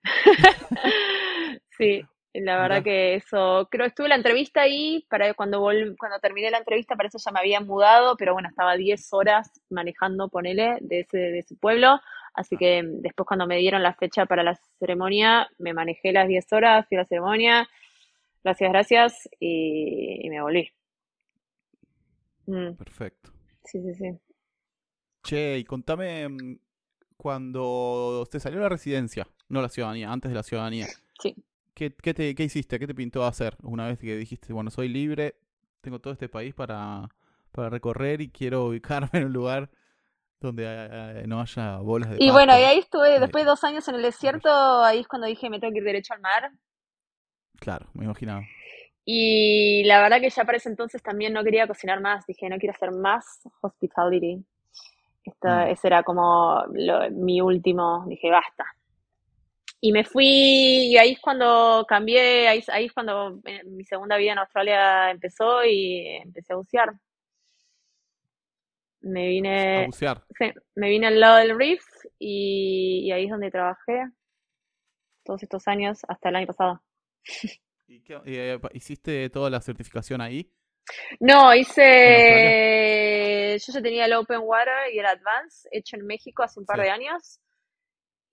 [1.78, 2.02] Sí,
[2.34, 6.50] la verdad que eso, creo que estuve la entrevista ahí, para cuando vol- cuando terminé
[6.50, 10.78] la entrevista, para eso ya me había mudado, pero bueno, estaba 10 horas manejando, ponele,
[10.80, 12.00] de ese, de ese pueblo,
[12.34, 16.50] así que después cuando me dieron la fecha para la ceremonia, me manejé las 10
[16.52, 17.68] horas, fui a la ceremonia,
[18.42, 20.70] gracias, gracias, y, y me volví.
[22.46, 23.30] Mm, Perfecto.
[23.64, 24.18] sí, sí, sí.
[25.22, 26.58] Che, y contame mm,
[27.16, 30.86] cuando te salió la residencia, no la ciudadanía, antes de la ciudadanía.
[31.20, 31.36] Sí.
[31.74, 32.78] ¿Qué, qué, te, ¿Qué hiciste?
[32.78, 35.36] ¿Qué te pintó hacer una vez que dijiste, bueno, soy libre,
[35.80, 37.08] tengo todo este país para,
[37.52, 39.70] para recorrer y quiero ubicarme en un lugar
[40.40, 42.64] donde eh, no haya bolas de Y bueno, y pasto"?
[42.64, 44.48] ahí estuve, después de dos años en el desierto,
[44.82, 46.50] ahí es cuando dije, me tengo que ir derecho al mar.
[47.58, 48.50] Claro, me imaginaba.
[49.04, 52.58] Y la verdad que ya para ese entonces también no quería cocinar más, dije, no
[52.58, 54.44] quiero hacer más hospitality.
[55.24, 55.70] Esta, Mm.
[55.70, 58.64] ese era como lo- mi último, dije, basta.
[59.84, 60.26] Y me fui,
[60.92, 65.10] y ahí es cuando cambié, ahí, ahí es cuando eh, mi segunda vida en Australia
[65.10, 66.92] empezó y empecé a bucear.
[69.00, 70.24] Me A vine, bucear.
[70.38, 71.82] sí, me vine al lado del reef
[72.18, 74.04] y, y ahí es donde trabajé
[75.24, 76.82] todos estos años hasta el año pasado.
[77.88, 80.52] ¿Y qué- eh, ¿Hiciste toda la certificación ahí?
[81.20, 83.58] No, ¿En hice.
[83.58, 86.78] Yo ya tenía el Open Water y el Advance hecho en México hace un par
[86.78, 86.82] Sí.
[86.84, 87.40] de años.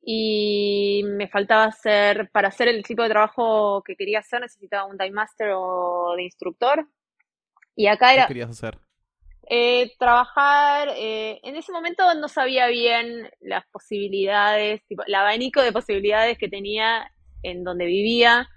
[0.02, 4.98] Y me faltaba hacer, para hacer el tipo de trabajo que quería hacer, necesitaba un
[4.98, 6.88] Dive Master o de instructor.
[7.76, 8.80] Y acá ¿Qué era querías hacer?
[9.50, 10.90] eh, trabajar.
[10.96, 16.50] eh, en ese momento no sabía bien las posibilidades, tipo, el abanico de posibilidades que
[16.50, 17.12] tenía
[17.44, 18.48] en donde vivía,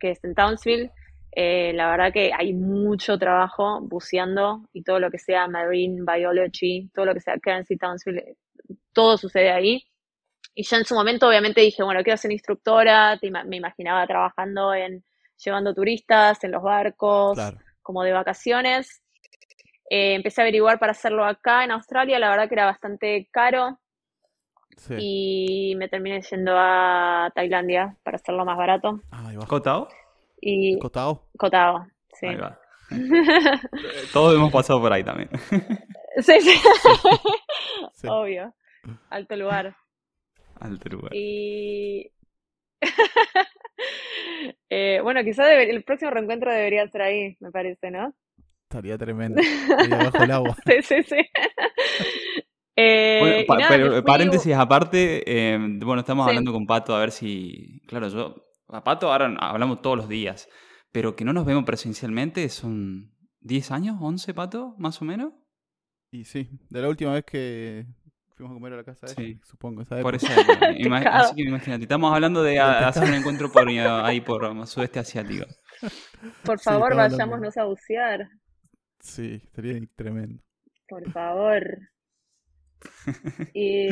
[0.00, 0.90] que es en Townsville.
[1.32, 6.90] Eh, la verdad que hay mucho trabajo buceando y todo lo que sea marine biology,
[6.94, 8.36] todo lo que sea Currency Townsville, eh,
[8.92, 9.84] todo sucede ahí.
[10.54, 15.02] Y yo en su momento obviamente dije, bueno, quiero ser instructora, me imaginaba trabajando en
[15.44, 17.58] llevando turistas en los barcos, Claro.
[17.82, 19.02] como de vacaciones.
[19.90, 23.78] Eh, empecé a averiguar para hacerlo acá en Australia, la verdad que era bastante caro
[24.76, 24.94] Sí.
[24.98, 29.00] y me terminé yendo a Tailandia para hacerlo más barato.
[29.10, 29.46] Ahí va.
[29.46, 29.88] ¿Cotao?
[30.40, 31.28] Y Cotao.
[31.36, 32.26] Cotao, sí.
[32.26, 32.58] Ahí va.
[34.12, 35.28] Todos hemos pasado por ahí también.
[36.18, 36.54] Sí, sí,
[37.94, 38.06] Sí.
[38.08, 38.54] obvio.
[39.10, 39.74] Alto lugar.
[40.64, 41.10] Alto lugar.
[41.14, 42.10] Y
[44.70, 48.14] eh, bueno, quizá debe- el próximo reencuentro debería ser ahí, me parece, ¿no?
[48.70, 49.40] Estaría tremendo.
[49.78, 50.56] Ahí abajo el agua.
[50.66, 51.16] Sí, sí, sí.
[52.74, 56.30] Eh, Bueno, y pa- nada, me pero fui- paréntesis aparte, eh, bueno, estamos Sí.
[56.30, 58.34] hablando con Pato a ver si, claro, yo,
[58.68, 60.48] a Pato ahora hablamos todos los días,
[60.90, 65.34] pero que no nos vemos presencialmente son 10 años, 11, Pato, más o menos.
[66.10, 67.84] Y sí, de la última vez que
[68.42, 69.22] fuimos a comer a la casa de Sí.
[69.22, 70.14] ella, supongo, esa Por
[71.04, 71.24] Pecado.
[71.24, 74.98] así que imagínate, estamos hablando de a- hacer un encuentro por ahí por um, sudeste
[74.98, 75.46] asiático.
[76.44, 77.16] Por Sí, favor, hablando.
[77.16, 78.28] vayámonos a bucear.
[79.00, 80.42] Sí, estaría tremendo.
[80.88, 81.62] Por favor.
[83.54, 83.88] Y,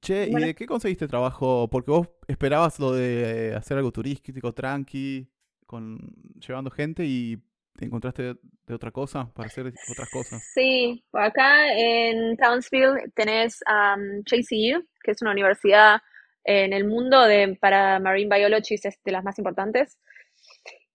[0.00, 1.68] Che, ¿y de qué conseguiste trabajo?
[1.70, 5.28] Porque vos esperabas lo de hacer algo turístico, tranqui,
[5.66, 5.98] con
[6.46, 7.36] llevando gente y
[7.76, 8.36] te encontraste
[8.68, 10.42] de, otra cosa para hacer otras cosas.
[10.54, 16.00] sí, acá en Townsville tenés um, JCU, que es una universidad
[16.44, 19.98] en el mundo de, para Marine Biology, es de las más importantes.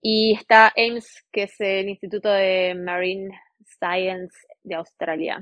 [0.01, 5.39] Y está Ames, que es el Instituto de Marine Science de Australia.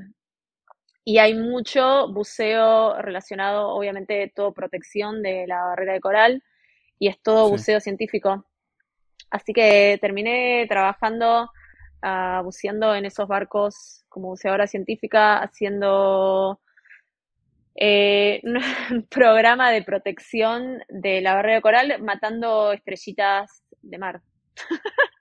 [1.03, 6.43] Y hay mucho buceo relacionado, obviamente, todo protección de la barrera de coral,
[6.99, 7.51] y es todo Sí.
[7.53, 8.45] buceo científico.
[9.31, 11.49] Así que terminé trabajando,
[12.01, 16.59] ah, buceando en esos barcos como buceadora científica, haciendo
[17.75, 18.41] eh,
[18.91, 24.21] un programa de protección de la barrera de coral, matando estrellitas de mar.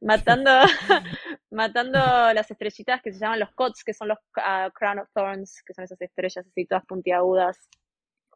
[0.00, 0.50] matando,
[1.50, 1.98] matando
[2.32, 5.74] las estrellitas que se llaman los cots, que son los ah, crown of thorns, que
[5.74, 7.68] son esas estrellas así todas puntiagudas.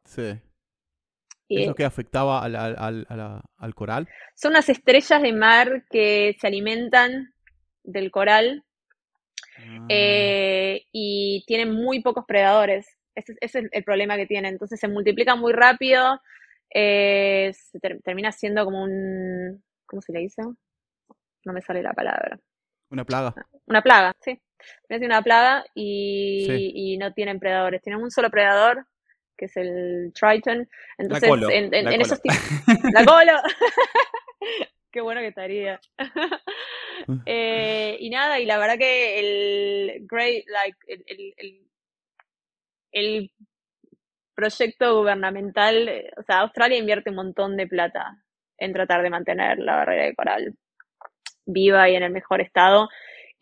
[0.05, 0.41] Sí.
[1.49, 4.09] Y ¿Eso que afectaba al, al, al coral?
[4.37, 7.35] son unas estrellas de mar que se alimentan
[7.83, 8.65] del coral
[9.59, 12.97] Ah, eh, y tienen muy pocos predadores.
[13.15, 14.49] Ese, ese es el problema que tiene.
[14.49, 16.21] Entonces se multiplica muy rápido,
[16.73, 20.43] eh, se ter- termina siendo como un, ¿cómo se le dice?
[21.45, 22.39] No me sale la palabra.
[22.91, 23.35] Una plaga.
[23.67, 24.41] Una plaga, sí.
[24.89, 26.73] Siendo una plaga y, Sí.
[26.75, 27.83] y no tienen predadores.
[27.83, 28.87] Tienen un solo predador,
[29.37, 30.67] que es el Triton.
[30.97, 32.03] Entonces, colo, en, en- la en colo.
[32.03, 32.39] esos tipos...
[32.95, 33.33] ¡La colo!
[34.91, 35.79] Qué bueno que estaría.
[37.27, 41.35] Eh, y nada, y la verdad que el great, like, el,
[42.93, 43.31] el,
[44.35, 48.17] proyecto gubernamental, eh, o sea, Australia invierte un montón de plata
[48.59, 50.55] en tratar de mantener la barrera de coral
[51.47, 52.89] viva y en el mejor estado.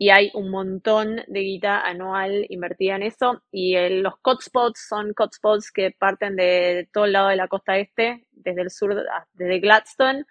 [0.01, 3.43] Y hay un montón de guita anual invertida en eso.
[3.51, 7.79] Y el- los hotspots son hotspots que parten de todo el lado de la costa
[7.79, 10.25] este, desde el sur, a- desde Gladstone,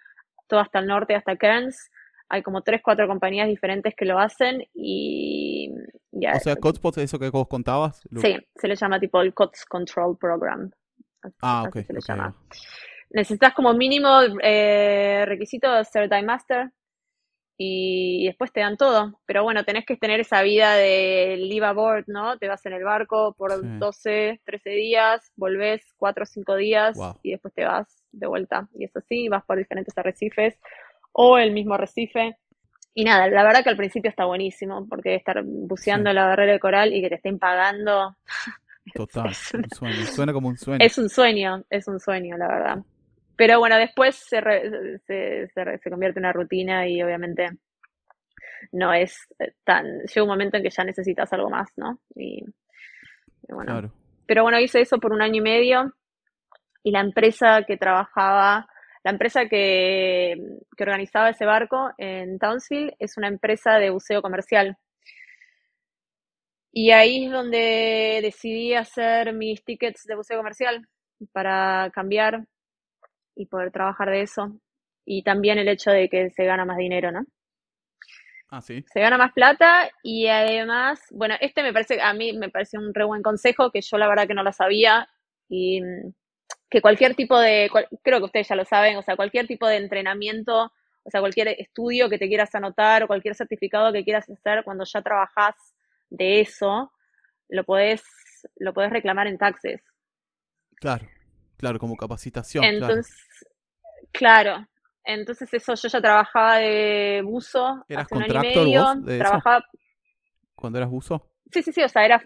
[0.48, 1.90] todo hasta el norte, hasta Cairns.
[2.30, 5.70] Hay como tres, cuatro compañías diferentes que lo hacen y
[6.10, 8.02] ya, O sea, Hotspot, eso que vos contabas.
[8.20, 10.70] sí, se le llama tipo el COTS Control Program.
[11.22, 11.74] Así- Ah, ok.
[11.86, 12.04] se le ok.
[12.06, 12.34] llama.
[13.10, 14.08] Necesitas como mínimo
[14.42, 16.70] eh, requisito de ser Time Master
[17.56, 19.18] y después te dan todo.
[19.26, 22.38] Pero bueno, tenés que tener esa vida de live aboard, ¿no?
[22.38, 23.60] Te vas en el barco por Sí.
[23.78, 27.18] 12, 13 días, volvés 4 o 5 días Wow.
[27.22, 28.68] y después te vas de vuelta.
[28.78, 30.58] Y es así, vas por diferentes arrecifes
[31.12, 32.36] o el mismo arrecife.
[32.94, 36.14] Y nada, la verdad que al principio está buenísimo, porque estar buceando Sí.
[36.16, 38.16] la barrera de coral y que te estén pagando
[38.94, 39.28] Total.
[39.30, 40.04] es Un sueño.
[40.06, 40.84] Suena como un sueño.
[40.84, 42.78] es un sueño, es un sueño, la verdad.
[43.36, 47.50] Pero bueno, después se, re- se, se convierte en una rutina y obviamente
[48.72, 50.00] no es eh, tan...
[50.00, 52.00] Llega un momento en que ya necesitas algo más, ¿no?
[52.16, 53.72] Y, y bueno.
[53.72, 53.92] Claro.
[54.26, 55.94] Pero bueno, hice eso por un año y medio
[56.82, 58.68] y la empresa que trabajaba,
[59.08, 60.36] la empresa que,
[60.76, 64.76] que organizaba ese barco en Townsville es una empresa de buceo comercial.
[66.70, 70.86] Y ahí es donde decidí hacer mis tickets de buceo comercial
[71.32, 72.44] para cambiar
[73.34, 74.60] y poder trabajar de eso.
[75.06, 77.24] Y también el hecho de que se gana más dinero, ¿no?
[78.50, 78.84] Ah, sí.
[78.92, 82.92] Se gana más plata y además, bueno, este me parece, a mí me parece un
[82.92, 85.08] re buen consejo que yo la verdad que no lo sabía
[85.48, 86.12] y mm,
[86.70, 89.66] que cualquier tipo de, cual- creo que ustedes ya lo saben, o sea, cualquier tipo
[89.66, 90.72] de entrenamiento,
[91.04, 94.84] o sea, cualquier estudio que te quieras anotar o cualquier certificado que quieras hacer cuando
[94.84, 95.54] ya trabajás
[96.10, 96.92] de eso,
[97.48, 98.02] lo podés,
[98.56, 99.80] lo podés reclamar en taxes.
[100.76, 101.06] Claro.
[101.56, 102.62] Claro, como capacitación.
[102.64, 103.10] Entonces,
[104.12, 104.66] claro.
[105.04, 109.14] Entonces eso, yo ya trabajaba de buzo ¿Eras hace un año y medio, vos de
[109.14, 109.24] eso?
[109.24, 109.64] trabajaba,
[110.54, 112.22] Cuando eras buzo, sí, sí, sí, o sea, era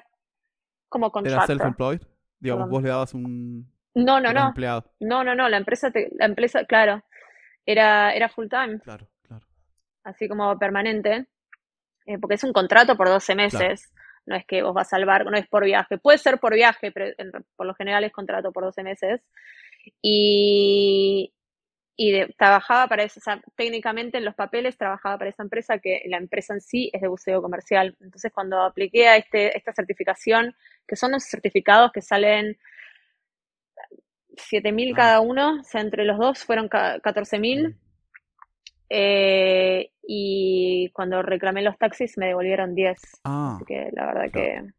[0.88, 1.46] como eras contractor.
[1.46, 2.00] self-employed.
[2.40, 2.70] Digamos, Perdón.
[2.70, 3.72] vos le dabas un.
[3.94, 4.85] No, no, no, empleado.
[5.00, 7.02] no, no, no, la empresa, te- la empresa, claro,
[7.66, 9.46] era, era full time, Claro, claro.
[10.05, 11.26] así como permanente,
[12.07, 13.92] eh, porque es un contrato por 12 meses,
[14.26, 16.90] no es que vos vas al barco, no es por viaje, puede ser por viaje,
[16.92, 19.20] pero en- por lo general es contrato por 12 meses,
[20.00, 21.33] y,
[21.96, 25.78] y de- trabajaba para eso, o sea, técnicamente en los papeles trabajaba para esa empresa,
[25.78, 29.72] que la empresa en sí es de buceo comercial, entonces cuando apliqué a este, esta
[29.72, 32.59] certificación, que son los certificados que salen
[34.37, 34.97] 7.000 Ah.
[34.97, 37.68] cada uno, o sea, entre los dos fueron ca- 14.000.
[37.68, 37.75] Mm.
[38.95, 42.99] eh, y cuando reclamé los taxis me devolvieron 10.
[43.25, 44.33] Ah, Así que la verdad claro.
[44.66, 44.73] que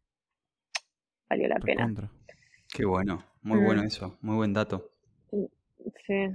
[1.28, 1.86] valió la pena.
[1.86, 2.10] recontra.
[2.72, 3.64] Qué bueno, muy Mm.
[3.64, 4.90] bueno eso, muy buen dato.
[6.06, 6.28] Sí.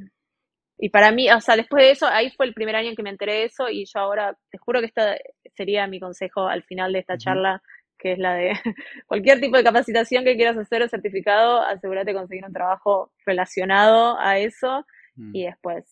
[0.77, 3.03] Y para mí, o sea, después de eso, ahí fue el primer año en que
[3.03, 5.21] me enteré de eso y yo ahora, te juro que este
[5.55, 7.62] sería mi consejo al final de esta charla,
[7.99, 8.53] que es la de
[9.07, 14.19] cualquier tipo de capacitación que quieras hacer o certificado, asegúrate de conseguir un trabajo relacionado
[14.19, 14.85] a eso
[15.17, 15.35] Mm.
[15.35, 15.85] y después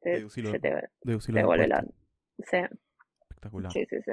[0.00, 0.70] te, Deducilo se te,
[1.02, 1.82] Deducirlo te de vuelve la...
[2.50, 2.58] Sí,
[3.28, 3.72] Espectacular.
[3.72, 4.12] sí, sí, sí.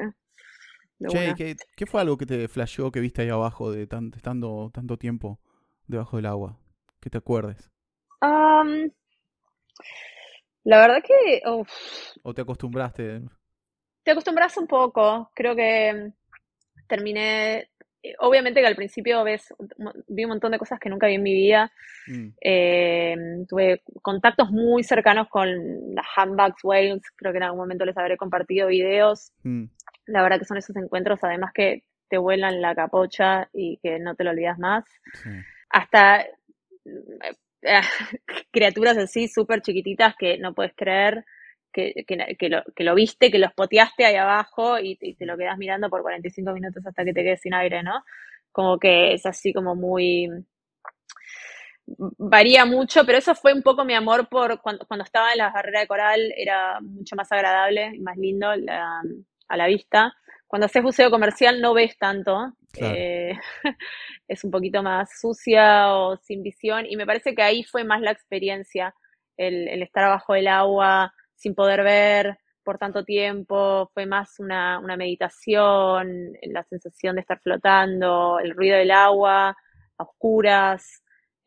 [0.99, 1.35] De Che.
[1.35, 4.97] ¿qué, qué fue algo que te flasheó que viste ahí abajo de tan, estando tanto
[4.97, 5.39] tiempo
[5.87, 6.57] debajo del agua?
[7.01, 7.69] Que te acuerdes.
[10.63, 11.69] La verdad que uf,
[12.23, 13.21] ¿O te acostumbraste?
[14.03, 15.31] te acostumbras un poco.
[15.35, 16.11] Creo que
[16.89, 17.69] terminé.
[18.03, 19.53] eh, Obviamente que al principio ves,
[20.07, 21.71] vi un montón de cosas que nunca vi en mi vida.
[22.07, 23.15] Mm, Eh,
[23.47, 25.47] tuve contactos muy cercanos con
[25.95, 27.01] las handbags whales.
[27.15, 29.31] Creo que en algún momento les habré compartido videos.
[29.43, 29.65] mm,
[30.07, 34.15] La verdad que son esos encuentros, además que te vuelan la capocha y que no
[34.15, 34.83] te lo olvidas más.
[35.13, 35.29] sí.
[35.69, 36.21] hasta
[37.61, 37.81] eh,
[38.51, 41.23] criaturas así súper chiquititas que no puedes creer
[41.73, 45.25] que, que- que lo, que lo viste, que lo spoteaste ahí abajo y, y te
[45.25, 48.03] lo quedas mirando por 45 minutos hasta que te quedes sin aire, ¿no?
[48.51, 50.29] Como que es así como muy...
[52.19, 55.49] Varía mucho, pero eso fue un poco mi amor por cuando, cuando estaba en la
[55.49, 59.01] barrera de coral, era mucho más agradable y más lindo la-
[59.47, 60.13] a la vista.
[60.47, 63.33] cuando haces buceo comercial no ves tanto, eh,
[64.27, 68.01] es un poquito más sucia o sin visión y me parece que ahí fue más
[68.01, 68.93] la experiencia,
[69.37, 74.77] el, el estar abajo del agua sin poder ver por tanto tiempo, fue más una,
[74.77, 79.57] una meditación, la sensación de estar flotando, el ruido del agua,
[79.97, 81.01] a oscuras,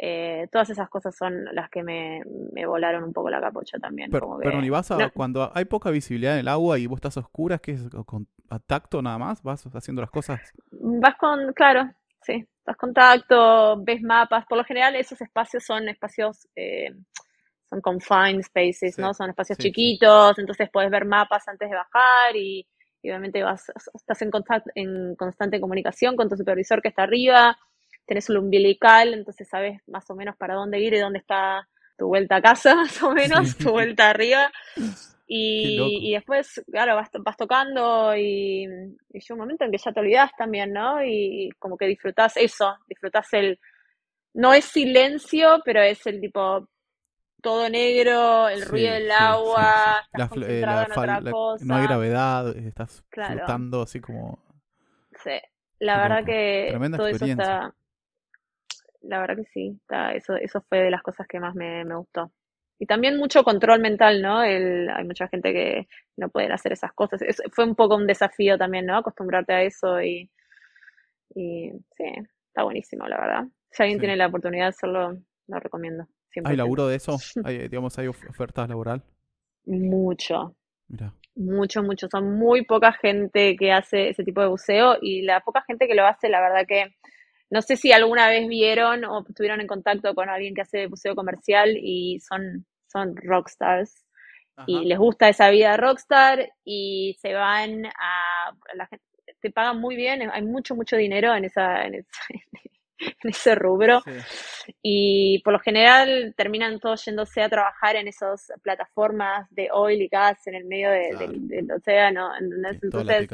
[0.05, 2.23] eh, todas esas cosas son las que me,
[2.67, 4.11] volaron un poco la capocha también.
[4.11, 7.21] Pero, pero vas a, cuando hay poca visibilidad en el agua y vos estás a
[7.21, 7.89] oscuras, ¿qué es?
[8.05, 9.45] ¿Con, ¿A tacto nada más?
[9.45, 10.41] ¿Vas haciendo las cosas?
[10.73, 11.89] Vas con, claro,
[12.23, 14.45] sí, estás con tacto, ves mapas.
[14.47, 16.91] Por lo general esos espacios son espacios, eh,
[17.73, 19.15] son confined spaces, ¿no?
[19.15, 22.67] Son espacios chiquitos, entonces puedes ver mapas antes de bajar y,
[23.03, 23.65] obviamente vas,
[23.95, 24.31] estás en,
[24.75, 27.57] en constante comunicación con tu supervisor que está arriba
[28.07, 32.09] tenés un umbilical, entonces sabes más o menos para dónde ir y dónde está tu
[32.09, 34.51] vuelta a casa, más o menos, tu vuelta arriba.
[35.35, 40.01] Y, después, claro, vas, vas tocando y, y llega un momento en que ya te
[40.01, 41.03] olvidas también, ¿no?
[41.03, 43.59] Y como que disfrutás eso, disfrutás el...
[44.35, 46.69] No es silencio, pero es el tipo
[47.43, 51.65] todo negro, el ruido del agua, estás concentrado en otra cosa.
[51.65, 54.39] No hay gravedad, estás flotando así como...
[55.23, 55.39] Sí,
[55.79, 57.75] la verdad que todo eso está
[59.03, 59.81] la verdad que sí,
[60.15, 62.33] eso, eso fue de las cosas que más me, gustó.
[62.79, 64.43] Y también mucho control mental, ¿no?
[64.43, 67.21] El, hay mucha gente que no puede hacer esas cosas.
[67.53, 68.97] fue un poco un desafío también, ¿no?
[68.97, 70.31] Acostumbrarte a eso y,
[71.35, 72.05] y sí,
[72.49, 73.45] está buenísimo, la verdad.
[73.71, 76.07] Si alguien tiene la oportunidad de hacerlo, lo recomiendo.
[76.45, 77.17] ¿Hay laburo de eso?
[77.45, 79.03] ¿Hay, digamos, ¿Hay ofertas laboral?
[79.67, 80.55] Mucho.
[81.35, 82.09] Mucho, mucho.
[82.11, 85.95] Son muy poca gente que hace ese tipo de buceo y la poca gente que
[85.95, 86.95] lo hace, la verdad que
[87.51, 91.15] no sé si alguna vez vieron o estuvieron en contacto con alguien que hace buceo
[91.15, 94.07] comercial y son, son rockstars.
[94.67, 98.55] Y les gusta esa vida rockstar y se van a...
[98.75, 99.05] La gente,
[99.41, 102.07] te pagan muy bien, hay mucho, mucho dinero en, esa, en,
[103.23, 104.03] ese rubro.
[104.83, 110.09] Y por lo general terminan todos yéndose a trabajar en esas plataformas de oil y
[110.09, 112.31] gas en el medio del, océano.
[112.41, 113.29] Entonces,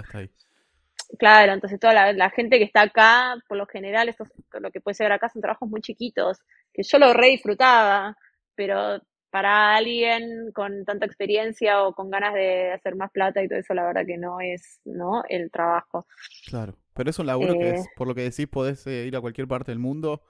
[1.16, 4.24] Claro, entonces toda la, gente que está acá, por lo general, esto,
[4.60, 6.38] lo que puede ser acá son trabajos muy chiquitos,
[6.72, 8.14] que yo lo re disfrutaba,
[8.54, 9.00] pero
[9.30, 13.72] para alguien con tanta experiencia o con ganas de hacer más plata y todo eso,
[13.72, 16.06] la verdad que no es no el trabajo.
[16.46, 17.90] Claro, pero es un laburo que es, eh.
[17.94, 20.20] por lo que decís, podés eh, ir a cualquier parte del mundo,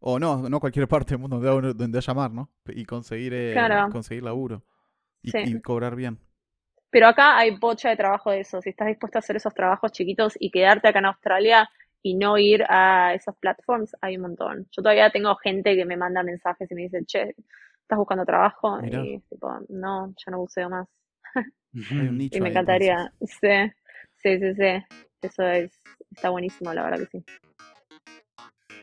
[0.00, 2.50] o no, no cualquier parte del mundo donde, donde llamar, ¿no?
[2.68, 3.54] Y conseguir, eh,
[3.92, 4.64] conseguir laburo
[5.22, 6.18] y cobrar bien.
[6.88, 8.62] Pero acá hay bocha de trabajo de eso.
[8.62, 11.68] Si estás dispuesto a hacer esos trabajos chiquitos y quedarte acá en Australia
[12.00, 14.66] y no ir a esos platforms, hay un montón.
[14.70, 17.34] Yo todavía tengo gente que me manda mensajes y me dice, che,
[17.82, 18.78] ¿estás buscando trabajo?
[18.82, 20.88] Y tipo, no, ya no buceo más.
[21.74, 23.12] y me encantaría.
[23.20, 23.72] Sí,
[24.16, 24.96] sí, sí, sí.
[25.24, 25.80] Eso es,
[26.14, 27.24] está buenísimo, la verdad que sí.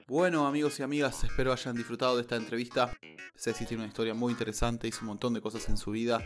[0.07, 2.91] Bueno, amigos y amigas, espero hayan disfrutado de esta entrevista.
[3.35, 6.21] Ceci tiene una historia muy interesante, hizo un montón de cosas en su vida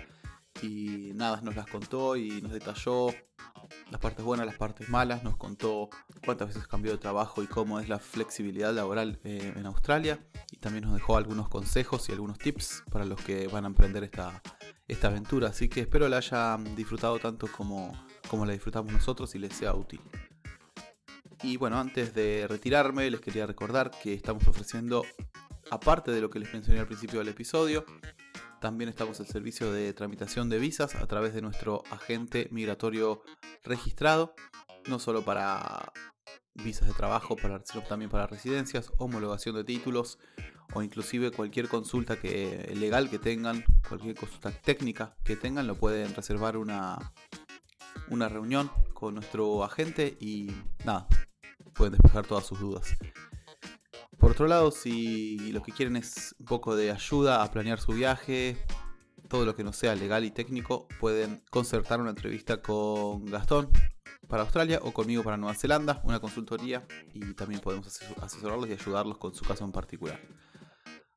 [0.61, 3.07] y nada, nos las contó y nos detalló
[3.91, 5.89] las partes buenas, las partes malas, nos contó
[6.25, 10.19] cuántas veces cambió de trabajo y cómo es la flexibilidad laboral eh, en Australia
[10.51, 14.03] y también nos dejó algunos consejos y algunos tips para los que van a emprender
[14.03, 14.41] esta,
[14.87, 17.91] esta aventura, así que espero la hayan disfrutado tanto como,
[18.29, 20.01] como la disfrutamos nosotros y les sea útil.
[21.43, 25.03] Y bueno, antes de retirarme les quería recordar que estamos ofreciendo,
[25.69, 27.85] aparte de lo que les mencioné al principio del episodio,
[28.61, 33.21] también estamos al servicio de tramitación de visas a través de nuestro agente migratorio
[33.63, 34.33] registrado,
[34.87, 35.91] no solo para
[36.55, 40.19] visas de trabajo, sino también para residencias, homologación de títulos
[40.73, 46.15] o inclusive cualquier consulta que, legal que tengan, cualquier consulta técnica que tengan, lo pueden
[46.15, 47.13] reservar una,
[48.09, 50.49] una reunión con nuestro agente y
[50.83, 51.07] nada,
[51.75, 52.97] pueden despejar todas sus dudas.
[54.17, 57.91] Por otro lado, si lo que quieren es un poco de ayuda a planear su
[57.91, 58.57] viaje,
[59.27, 63.69] todo lo que no sea legal y técnico, pueden concertar una entrevista con Gastón
[64.27, 69.17] para Australia o conmigo para Nueva Zelanda, una consultoría y también podemos asesorarlos y ayudarlos
[69.17, 70.19] con su caso en particular.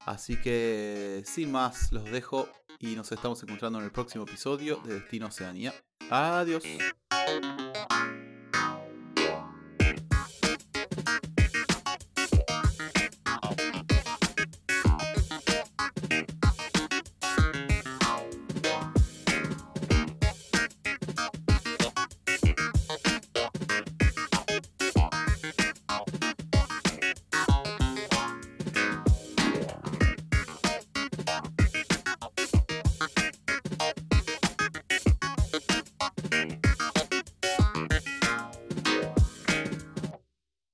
[0.01, 2.49] Así que sin más, los dejo
[2.81, 5.73] y nos estamos encontrando en el próximo episodio de Destino Oceanía.
[6.11, 6.65] Adiós.